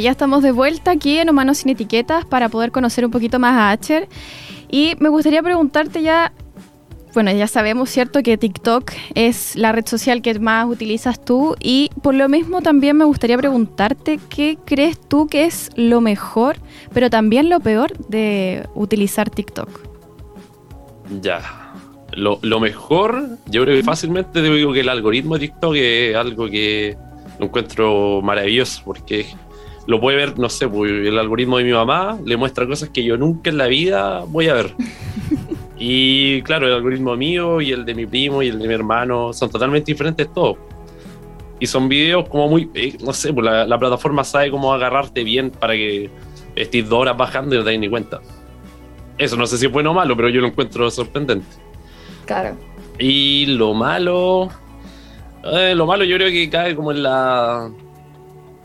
[0.00, 3.54] Ya estamos de vuelta aquí en Humanos sin Etiquetas para poder conocer un poquito más
[3.54, 4.08] a Acher.
[4.70, 6.32] Y me gustaría preguntarte ya,
[7.14, 11.56] bueno, ya sabemos, ¿cierto?, que TikTok es la red social que más utilizas tú.
[11.60, 16.56] Y por lo mismo también me gustaría preguntarte, ¿qué crees tú que es lo mejor,
[16.92, 19.68] pero también lo peor de utilizar TikTok?
[21.22, 21.40] Ya,
[22.12, 26.96] lo, mejor, yo creo que fácilmente digo que el algoritmo de TikTok es algo que
[27.38, 29.26] encuentro maravilloso, porque
[29.86, 33.04] lo puede ver, no sé, pues, el algoritmo de mi mamá le muestra cosas que
[33.04, 34.74] yo nunca en la vida voy a ver.
[35.78, 39.32] y claro, el algoritmo mío y el de mi primo y el de mi hermano
[39.32, 40.56] son totalmente diferentes todos.
[41.60, 45.50] Y son videos como muy, eh, no sé, pues la, plataforma sabe cómo agarrarte bien
[45.50, 46.10] para que
[46.54, 48.20] estés dos horas bajando y no te des ni cuenta.
[49.16, 51.46] Eso no sé si es bueno o malo, pero yo lo encuentro sorprendente.
[52.26, 52.56] Claro.
[52.98, 54.50] Y lo malo.
[55.44, 57.70] Eh, lo malo yo creo que cae como en la.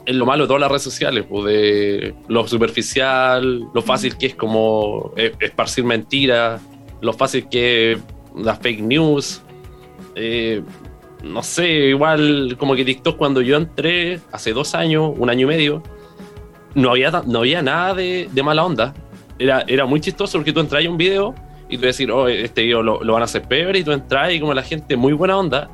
[0.06, 4.28] En lo malo de todas las redes sociales, pues de lo superficial, lo fácil que
[4.28, 6.62] es como eh, esparcir mentiras,
[7.02, 7.98] lo fácil que
[8.36, 9.42] las fake news.
[10.16, 10.62] Eh,
[11.24, 15.50] no sé, igual como que TikTok cuando yo entré hace dos años, un año y
[15.50, 15.84] medio,
[16.74, 18.94] no había, no había nada de, mala onda.
[19.38, 21.36] Era, era muy chistoso porque tú entras a un video
[21.70, 24.40] y tú decir, oh, este video lo, van a hacer peor, y tú entras y
[24.40, 25.70] como la gente muy buena onda.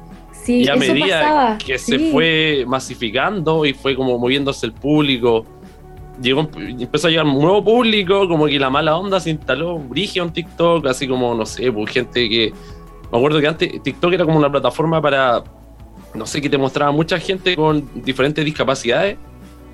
[0.47, 5.45] Sí, y a medida que se fue masificando y fue como moviéndose el público,
[6.21, 10.23] llegó, empezó a llegar un nuevo público, como que la mala onda se instaló, brigio
[10.23, 12.53] en TikTok, así como, no sé, pues gente que...
[13.11, 15.43] Me acuerdo que antes TikTok era como una plataforma para,
[16.13, 19.17] no sé, que te mostraba mucha gente con diferentes discapacidades,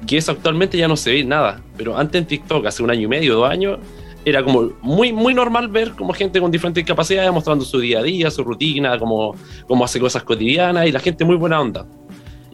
[0.08, 1.62] que eso actualmente ya no se ve nada.
[1.78, 3.78] Pero antes en TikTok, hace un año y medio, dos años,
[4.26, 8.04] era como muy, muy normal ver como gente con diferentes capacidades mostrando su día a
[8.04, 9.36] día, su rutina, como,
[9.68, 11.86] como hace cosas cotidianas y la gente muy buena onda.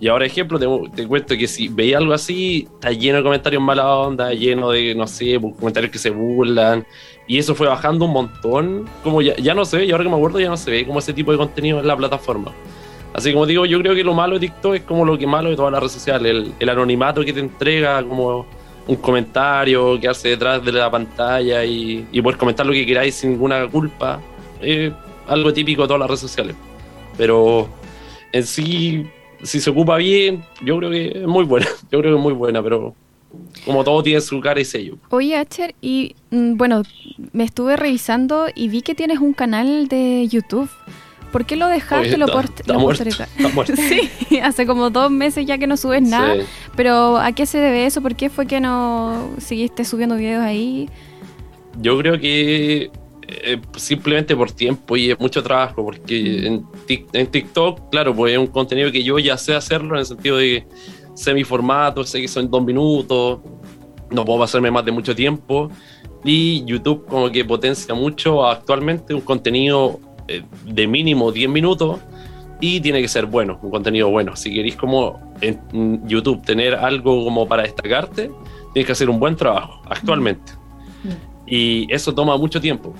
[0.01, 0.57] Y ahora, ejemplo,
[0.95, 4.95] te, cuento que si veía algo así, está lleno de comentarios mala onda, lleno de,
[4.95, 6.85] no sé, comentarios que se burlan.
[7.27, 8.85] Y eso fue bajando un montón.
[9.03, 10.87] Como ya, ya no se ve, y ahora que me acuerdo, ya no se ve
[10.87, 12.53] como ese tipo de contenido en la plataforma.
[13.13, 15.49] Así como digo, yo creo que lo malo de TikTok es como lo que malo
[15.49, 18.45] de todas las redes sociales, el, el anonimato que te entrega, como
[18.89, 23.13] un comentario, que hace detrás de la pantalla y, y poder comentar lo que queráis
[23.13, 24.19] sin ninguna culpa.
[24.59, 24.91] Es
[25.27, 26.55] algo típico de todas las redes sociales.
[27.15, 27.69] Pero
[28.31, 29.05] en sí,
[29.43, 31.67] si se ocupa bien, yo creo que es muy buena.
[31.91, 32.95] Yo creo que es muy buena, pero
[33.63, 34.97] como todo tiene su cara y sello.
[35.09, 36.81] Oye, Acher, y mm, bueno,
[37.31, 40.69] me estuve revisando y vi que tienes un canal de YouTube.
[41.31, 42.17] ¿Por qué lo dejaste?
[42.17, 46.35] lo, está, muerto, Sí, hace como dos meses ya que no subes nada.
[46.75, 48.01] Pero ¿a qué se debe eso?
[48.01, 50.89] ¿Por qué fue que no seguiste subiendo videos ahí?
[51.79, 52.91] Yo creo que
[53.27, 56.93] eh, simplemente por tiempo y mucho trabajo, porque mm.
[57.13, 60.37] en, TikTok, claro, pues es un contenido que yo ya sé hacerlo en el sentido
[60.37, 60.65] de
[61.13, 63.39] sé mi formato, sé que son dos minutos,
[64.09, 65.69] no puedo pasarme más de mucho tiempo.
[66.23, 69.99] Y YouTube como que potencia mucho actualmente un contenido
[70.65, 71.99] de mínimo 10 minutos
[72.61, 74.35] y tiene que ser bueno, un contenido bueno.
[74.35, 78.29] Si queréis como en YouTube tener algo como para destacarte,
[78.73, 80.51] tienes que hacer un buen trabajo actualmente.
[81.03, 81.09] Mm.
[81.47, 82.93] Y eso toma mucho tiempo.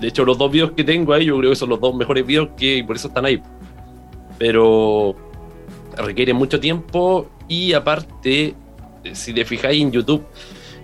[0.00, 2.26] De hecho, los dos videos que tengo ahí, yo creo que son los dos mejores
[2.26, 3.40] videos que y por eso están ahí.
[4.38, 5.14] Pero
[5.96, 8.54] requiere mucho tiempo y aparte,
[9.12, 10.24] si te fijáis en YouTube,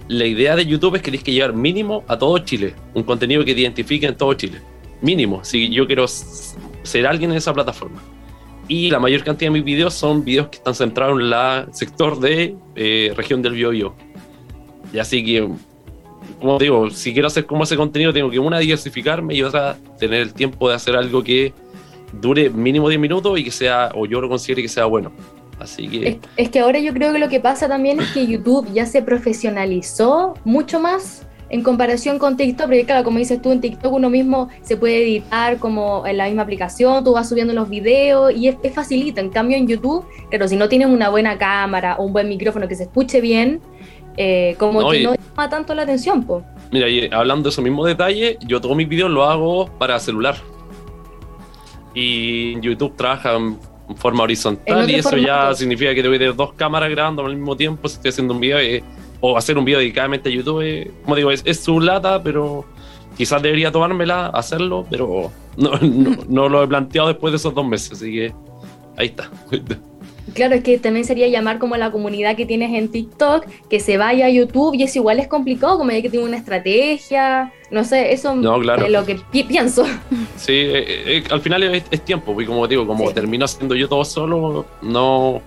[0.06, 3.44] la idea de YouTube es que tienes que llegar mínimo a todo Chile, un contenido
[3.44, 4.60] que te identifique en todo Chile
[5.00, 8.00] mínimo, si yo quiero ser alguien en esa plataforma.
[8.68, 12.20] Y la mayor cantidad de mis videos son videos que están centrados en el sector
[12.20, 13.94] de eh, región del Biobío.
[14.92, 15.48] Y así que,
[16.38, 20.20] como digo, si quiero hacer como ese contenido, tengo que una diversificarme y otra tener
[20.20, 21.54] el tiempo de hacer algo que
[22.12, 25.12] dure mínimo 10 minutos y que sea, o yo lo considere que sea bueno.
[25.58, 26.20] Así que...
[26.36, 29.02] es que ahora yo creo que lo que pasa también es que YouTube ya se
[29.02, 34.10] profesionalizó mucho más en comparación con TikTok, porque claro, como dices tú, en TikTok uno
[34.10, 38.48] mismo se puede editar como en la misma aplicación, tú vas subiendo los videos y
[38.48, 39.20] es, facilita.
[39.20, 42.68] En cambio en YouTube, pero si no tienes una buena cámara o un buen micrófono
[42.68, 43.60] que se escuche bien,
[44.16, 46.22] eh, como que no llama tanto la atención.
[46.24, 49.98] pues Mira, y hablando de esos mismos detalles, yo todos mis videos los hago para
[49.98, 50.36] celular.
[51.94, 53.58] Y YouTube trabaja en
[53.96, 57.56] forma horizontal y eso ya significa que tengo que tener dos cámaras grabando al mismo
[57.56, 58.62] tiempo si estoy haciendo un video.
[58.62, 58.84] Y,
[59.20, 62.64] o hacer un video dedicadamente a YouTube, eh, como digo, es, su lata, pero
[63.16, 65.72] quizás debería tomármela, hacerlo, pero no,
[66.28, 68.32] no, lo he planteado después de esos dos meses, así que
[68.96, 69.30] ahí está.
[70.34, 73.96] Claro, es que también sería llamar como la comunidad que tienes en TikTok, que se
[73.96, 77.84] vaya a YouTube y es igual es complicado, como hay que tener una estrategia, no
[77.84, 79.84] sé, eso es lo que pienso.
[80.36, 84.04] Sí, eh, eh, al final es, tiempo, y como digo, como termino haciendo yo todo
[84.04, 85.42] solo, no,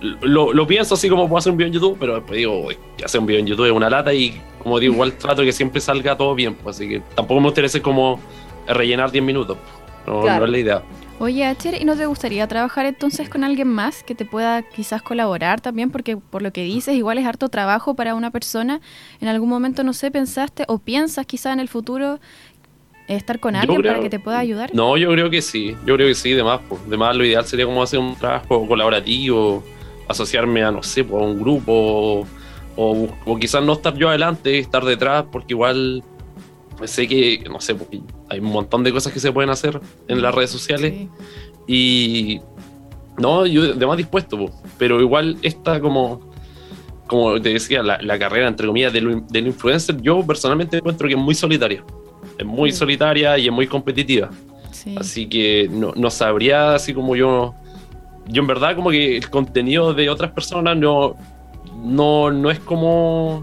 [0.00, 2.68] lo, lo, pienso así como puedo hacer un video en YouTube, pero después digo,
[3.04, 5.80] hacer un video en YouTube es una lata y como digo, igual trato que siempre
[5.80, 8.20] salga todo bien, pues así que tampoco me interesa como
[8.66, 9.58] rellenar 10 minutos,
[10.06, 10.82] no, no es la idea.
[11.20, 15.02] Oye, Acher, ¿y no te gustaría trabajar entonces con alguien más que te pueda quizás
[15.02, 15.90] colaborar también?
[15.90, 18.80] Porque por lo que dices, igual es harto trabajo para una persona.
[19.20, 22.20] En algún momento, no sé, pensaste o piensas quizás en el futuro
[23.08, 24.72] estar con alguien para que te pueda ayudar.
[24.72, 27.24] No, yo creo que sí, yo creo que sí, de más, pues, de más lo
[27.24, 29.64] ideal sería como hacer un trabajo colaborativo,
[30.08, 32.26] asociarme a, no sé, pues, a un grupo,
[32.76, 36.02] o, o quizás no estar yo adelante, estar detrás, porque igual
[36.86, 40.22] sé que, no sé, porque hay un montón de cosas que se pueden hacer en
[40.22, 41.08] las redes sociales.
[41.66, 42.40] Y
[43.18, 46.32] no, yo de más dispuesto, pero igual esta como,
[47.06, 51.20] como te decía, la, carrera, entre comillas, del, del, influencer, yo personalmente encuentro que es
[51.20, 51.84] muy solitaria.
[52.38, 54.30] Es muy solitaria y es muy competitiva.
[54.96, 57.54] Así que no, no, sabría, así como yo,
[58.28, 61.16] yo en verdad como que el contenido de otras personas no,
[61.82, 63.42] no, no es como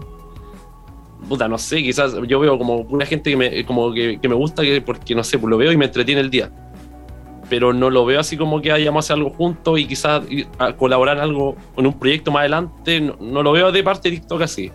[1.28, 4.62] puta, no sé, quizás yo veo como una gente que me, como que, me gusta
[4.62, 6.50] que, porque, no sé, pues lo veo y me entretiene el día.
[7.48, 10.22] Pero no lo veo así como que hayamos hacer algo juntos y quizás
[10.78, 13.00] colaborar en algo, en un proyecto más adelante.
[13.00, 14.70] No, lo veo de parte de TikTok así.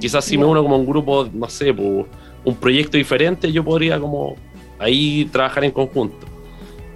[0.00, 2.06] Quizás si me uno como un grupo, no sé, pues,
[2.44, 4.34] un proyecto diferente, yo podría como
[4.78, 6.26] ahí trabajar en conjunto.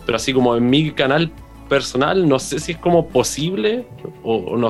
[0.07, 1.31] Pero así como en mi canal
[1.71, 3.87] personal, no sé si es como posible
[4.25, 4.69] o, no,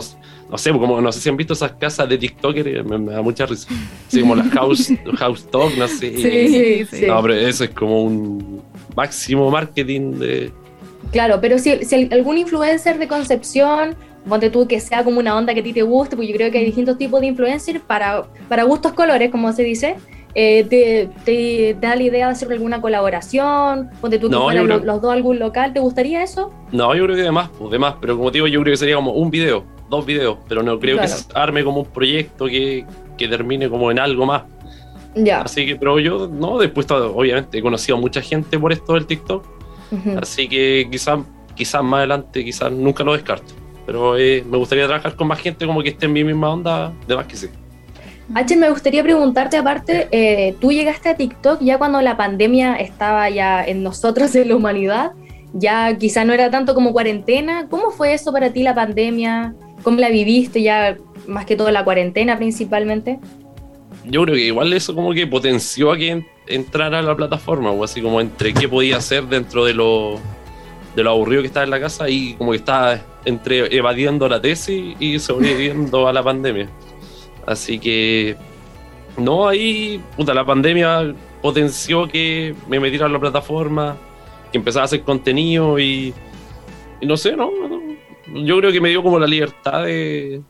[0.50, 3.46] no sé, como no sé si han visto esas casas de TikToker, me, da mucha
[3.46, 3.66] risa.
[4.06, 6.16] Así como las house, house talk, no sé.
[6.16, 7.06] Sí, sí.
[7.06, 8.62] No, pero eso es como un
[8.94, 10.52] máximo marketing de.
[11.10, 13.96] Claro, pero si, si algún influencer de Concepción,
[14.28, 16.50] ponte tú que sea como una onda que a ti te guste, porque yo creo
[16.52, 19.96] que hay distintos tipos de influencers para, para gustos colores, como se dice.
[20.34, 23.90] Eh, te, te, da la idea de hacer alguna colaboración?
[24.00, 26.52] Ponte tú que fueran los, dos algún local, ¿te gustaría eso?
[26.70, 28.96] No, yo creo que demás, pues demás, pero como te digo, yo creo que sería
[28.96, 32.86] como un video, dos videos, pero no creo que se arme como un proyecto que,
[33.18, 34.42] que, termine como en algo más.
[35.16, 35.42] Ya.
[35.42, 39.06] Así que, pero yo, no, después, obviamente, he conocido a mucha gente por esto del
[39.06, 39.44] TikTok,
[40.20, 41.18] así que quizás
[41.60, 43.52] quizás más adelante, quizás nunca lo descarto.
[43.84, 46.92] Pero eh, me gustaría trabajar con más gente como que esté en mi misma onda,
[47.06, 47.48] de más que sí.
[48.32, 53.28] H, me gustaría preguntarte, aparte, eh, tú llegaste a TikTok ya cuando la pandemia estaba
[53.28, 55.12] ya en nosotros, en la humanidad,
[55.52, 57.66] ya quizá no era tanto como cuarentena.
[57.68, 59.54] ¿Cómo fue eso para ti la pandemia?
[59.82, 63.18] ¿Cómo la viviste ya más que todo la cuarentena principalmente?
[64.04, 67.82] Yo creo que igual eso como que potenció a que entrara a la plataforma, o
[67.82, 70.20] así como entre qué podía hacer dentro de lo,
[70.94, 74.40] de lo aburrido que estaba en la casa y como que estaba entre evadiendo la
[74.40, 76.68] tesis y sobreviviendo a la pandemia.
[77.46, 78.36] Así que,
[79.16, 83.96] no, ahí, puta, la pandemia potenció que me metiera a la plataforma,
[84.52, 86.14] que empezara a hacer contenido y,
[87.02, 87.50] no sé, ¿no?
[88.34, 90.42] Yo creo que me dio como la libertad de,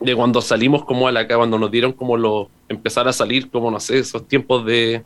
[0.00, 3.70] de cuando salimos como a la cuando nos dieron como lo, empezar a salir como,
[3.70, 5.04] no sé, esos tiempos de,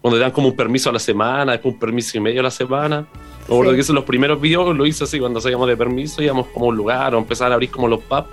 [0.00, 2.44] cuando te dan como un permiso a la semana, después un permiso y medio a
[2.44, 3.06] la semana.
[3.48, 6.48] Me acuerdo que hice los primeros videos, lo hice así, cuando salíamos de permiso, íbamos
[6.48, 8.28] como a un lugar o empezar a abrir como los pubs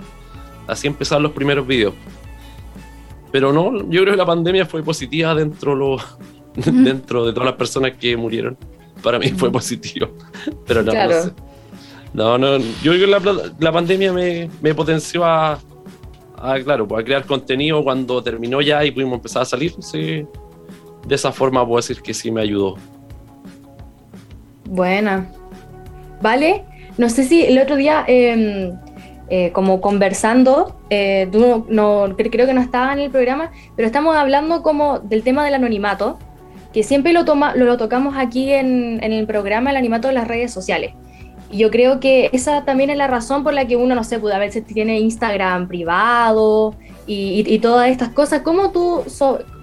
[0.66, 1.94] Así empezaron los primeros videos.
[3.30, 5.98] Pero no, yo creo que la pandemia fue positiva dentro, lo,
[6.54, 8.56] dentro de todas las personas que murieron.
[9.02, 10.08] Para mí fue positivo.
[10.66, 11.32] Pero no, no sé.
[12.14, 15.58] No, no, yo creo que la, la pandemia me, me, potenció a,
[16.38, 19.74] a, claro, pues a crear contenido cuando terminó ya y pudimos empezar a salir.
[19.80, 20.24] Sí,
[21.06, 22.76] de esa forma puedo decir que sí me ayudó.
[24.64, 25.30] Buena.
[26.22, 26.64] Vale.
[26.96, 28.72] No sé si el otro día eh,
[29.28, 34.14] eh, como conversando, eh, tú no, creo que no estaba en el programa, pero estamos
[34.14, 36.16] hablando como del tema del anonimato,
[36.72, 40.52] que siempre lo, toma, lo, tocamos aquí en, el programa, el anonimato de las redes
[40.52, 40.92] sociales.
[41.50, 44.20] Y yo creo que esa también es la razón por la que uno, no sé,
[44.20, 46.76] puede a veces tiene Instagram privado
[47.08, 48.42] y, todas estas cosas.
[48.42, 49.02] ¿Cómo tú,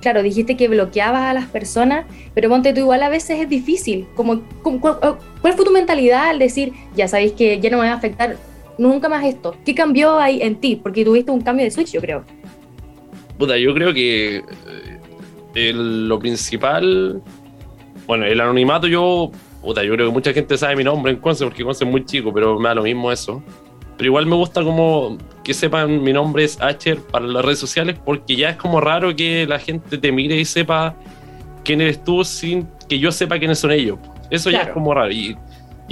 [0.02, 4.08] claro, dijiste que bloqueabas a las personas, pero ponte tú igual a veces es difícil.
[4.16, 7.96] Como, ¿Cuál fue tu mentalidad al decir, ya sabéis que ya no me va a
[7.96, 8.36] afectar
[8.78, 9.56] nunca más esto.
[9.66, 10.76] ¿Qué cambió ahí en ti?
[10.76, 12.24] Porque tuviste un cambio de switch, yo creo.
[13.38, 14.44] Puta, yo creo que
[15.56, 17.22] eh, lo principal,
[18.08, 21.44] bueno, el anonimato yo, puta, yo creo que mucha gente sabe mi nombre en Conce
[21.44, 23.44] porque Conce es muy chico, pero me da lo mismo eso.
[23.98, 27.98] Pero igual me gusta como que sepan mi nombre es Acher para las redes sociales
[28.04, 30.96] porque ya es como raro que la gente te mire y sepa
[31.64, 34.00] quién eres tú sin que yo sepa quiénes son ellos.
[34.30, 35.12] Eso ya es como raro.
[35.12, 35.38] Y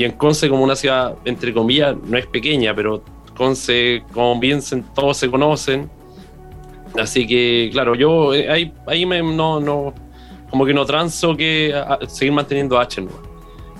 [0.02, 3.04] y en Conce, como una ciudad, entre comillas, no es pequeña, pero
[3.38, 4.60] Conce, como bien
[4.96, 5.88] todos se conocen.
[7.00, 9.94] Así que, claro, yo eh, ahí, ahí me, no, no,
[10.50, 11.72] como que no transo que
[12.08, 13.06] seguir manteniendo H.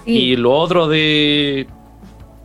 [0.06, 1.66] Y lo otro de,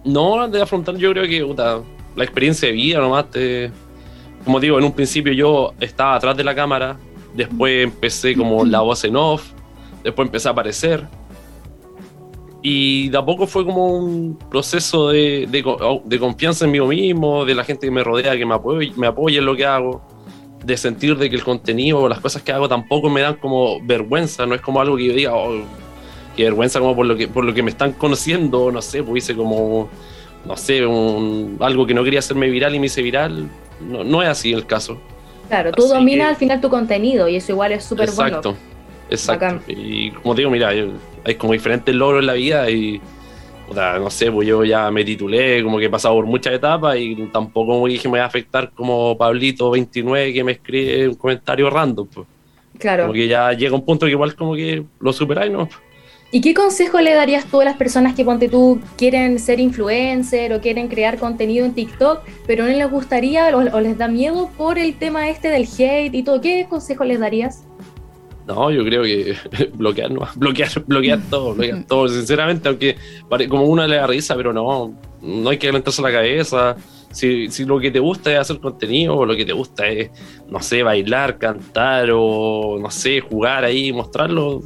[0.04, 1.80] no, de afrontar, yo creo que, puta,
[2.16, 3.30] la experiencia de vida nomás.
[3.30, 3.70] Te,
[4.42, 6.96] como digo, en un principio yo estaba atrás de la cámara,
[7.34, 9.50] después empecé como la voz en off,
[10.02, 11.06] después empecé a aparecer.
[12.68, 17.54] Y de a poco fue como un proceso de, de, confianza en mí mismo, de
[17.54, 20.02] la gente que me rodea, que me apoya, me apoya en lo que hago,
[20.64, 23.80] de sentir de que el contenido o las cosas que hago tampoco me dan como
[23.82, 25.60] vergüenza, no es como algo que yo diga, oh,
[26.34, 29.22] qué vergüenza como por lo que, por lo que me están conociendo, no sé, pues
[29.22, 29.88] hice como,
[30.44, 33.48] no sé, un, algo que no quería hacerme viral y me hice viral.
[33.80, 34.98] No, no es así el caso.
[35.46, 38.38] Claro, tú dominas al final tu contenido y eso igual es súper bueno.
[38.38, 38.56] Exacto,
[39.08, 39.62] exacto.
[39.68, 40.72] Y como te digo, mira,
[41.26, 43.00] hay como diferentes logros en la vida y,
[43.74, 47.16] no sé, pues yo ya me titulé, como que he pasado por muchas etapas y
[47.32, 52.06] tampoco como dije me voy a afectar como Pablito29 que me escribe un comentario random.
[52.06, 52.26] Pues.
[52.78, 53.04] Claro.
[53.04, 55.68] Como que ya llega un punto que igual como que lo superáis, ¿no?
[56.30, 60.52] ¿Y qué consejo le darías tú a las personas que, ponte tú, quieren ser influencer
[60.52, 64.78] o quieren crear contenido en TikTok, pero no les gustaría o, les da miedo por
[64.78, 66.40] el tema este del hate y todo?
[66.40, 67.64] ¿Qué consejo les darías?
[68.46, 69.36] No, yo creo que
[69.74, 72.96] bloquear, no, bloquear, bloquear todo, bloquear todo, sinceramente, aunque
[73.48, 76.76] como uno le da risa, pero no, no hay que calentarse la cabeza.
[77.10, 80.10] Si, si, lo que te gusta es hacer contenido, o lo que te gusta es,
[80.48, 84.62] no sé, bailar, cantar, o no sé, jugar ahí, mostrarlo,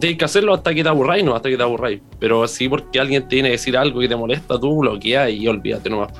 [0.00, 2.00] Tienes que hacerlo hasta que te aburráis, no, hasta que te aburráis.
[2.18, 5.88] Pero así porque alguien tiene que decir algo que te molesta, tú bloquea y olvídate
[5.88, 6.12] nomás.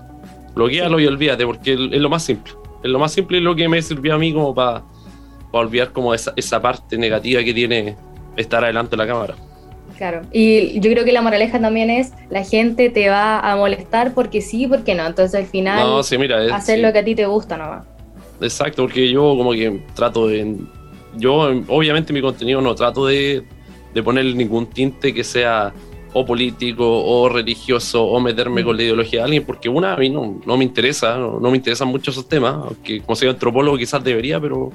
[0.55, 2.53] Bloquealo y olvídate, porque es lo más simple.
[2.85, 4.85] Es lo más simple y lo que me sirvió a mí como para
[5.61, 7.97] olvidar como esa, esa parte negativa que tiene
[8.37, 9.35] estar adelante de la cámara.
[9.97, 14.13] Claro, y yo creo que la moraleja también es, la gente te va a molestar
[14.13, 17.15] porque sí, porque no, entonces al final no, sí, mira, hacer lo que a ti
[17.15, 17.87] te gusta nomás.
[18.41, 20.57] Exacto, porque yo como que trato de...
[21.17, 21.35] Yo
[21.69, 23.43] obviamente mi contenido no trato de,
[23.95, 25.73] de ponerle ningún tinte que sea
[26.13, 30.09] o político o religioso o meterme con la ideología de alguien, porque una, a mí
[30.09, 34.03] no, no me interesa, no, me interesan mucho esos temas, aunque como soy antropólogo quizás
[34.03, 34.71] debería, pero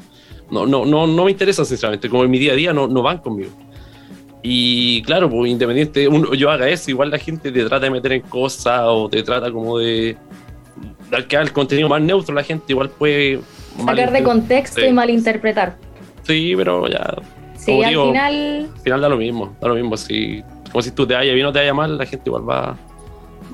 [0.51, 3.01] no, no, no, no me interesa sinceramente, como en mi día a día no, no
[3.01, 3.51] van conmigo.
[4.43, 8.11] Y claro, pues independiente, uno, yo haga eso, igual la gente te trata de meter
[8.13, 10.17] en cosas o te trata como de
[11.09, 13.39] dar que el contenido más neutro, la gente igual puede...
[13.85, 15.77] Sacar de contexto y malinterpretar.
[16.23, 17.15] Sí, pero ya
[17.61, 18.69] Sí, al final.
[18.73, 19.95] Al final da lo mismo, da lo mismo.
[19.95, 22.75] Si, como si tú te vayas bien o te vayas mal, la gente igual va,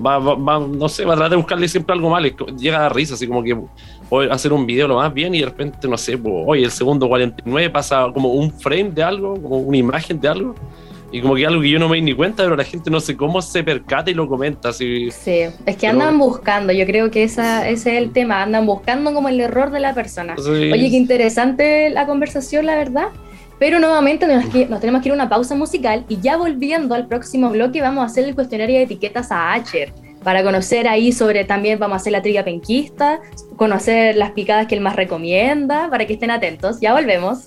[0.03, 2.23] va, va, no sé, va a tratar de buscarle siempre algo mal.
[2.57, 3.57] Llega a risa, así como que
[4.11, 6.71] a hacer un video lo más bien y de repente, no sé, pues, oye, el
[6.71, 10.55] segundo 49 pasa como un frame de algo, como una imagen de algo.
[11.09, 12.99] Y como que algo que yo no me di ni cuenta, pero la gente no
[12.99, 14.69] sé cómo se percata y lo comenta.
[14.69, 15.09] Así.
[15.11, 19.13] Sí, es que andan buscando, yo creo que esa, ese es el tema, andan buscando
[19.13, 20.35] como el error de la persona.
[20.37, 23.07] Oye, qué interesante la conversación, la verdad.
[23.57, 27.49] Pero nuevamente nos, tenemos que ir a una pausa musical y ya volviendo al próximo
[27.49, 29.93] bloque vamos a hacer el cuestionario de etiquetas a Acher
[30.27, 33.21] para conocer ahí sobre también vamos a hacer la trilla penquista,
[33.55, 36.81] conocer las picadas que él más recomienda, para que estén atentos.
[36.81, 37.45] Ya volvemos.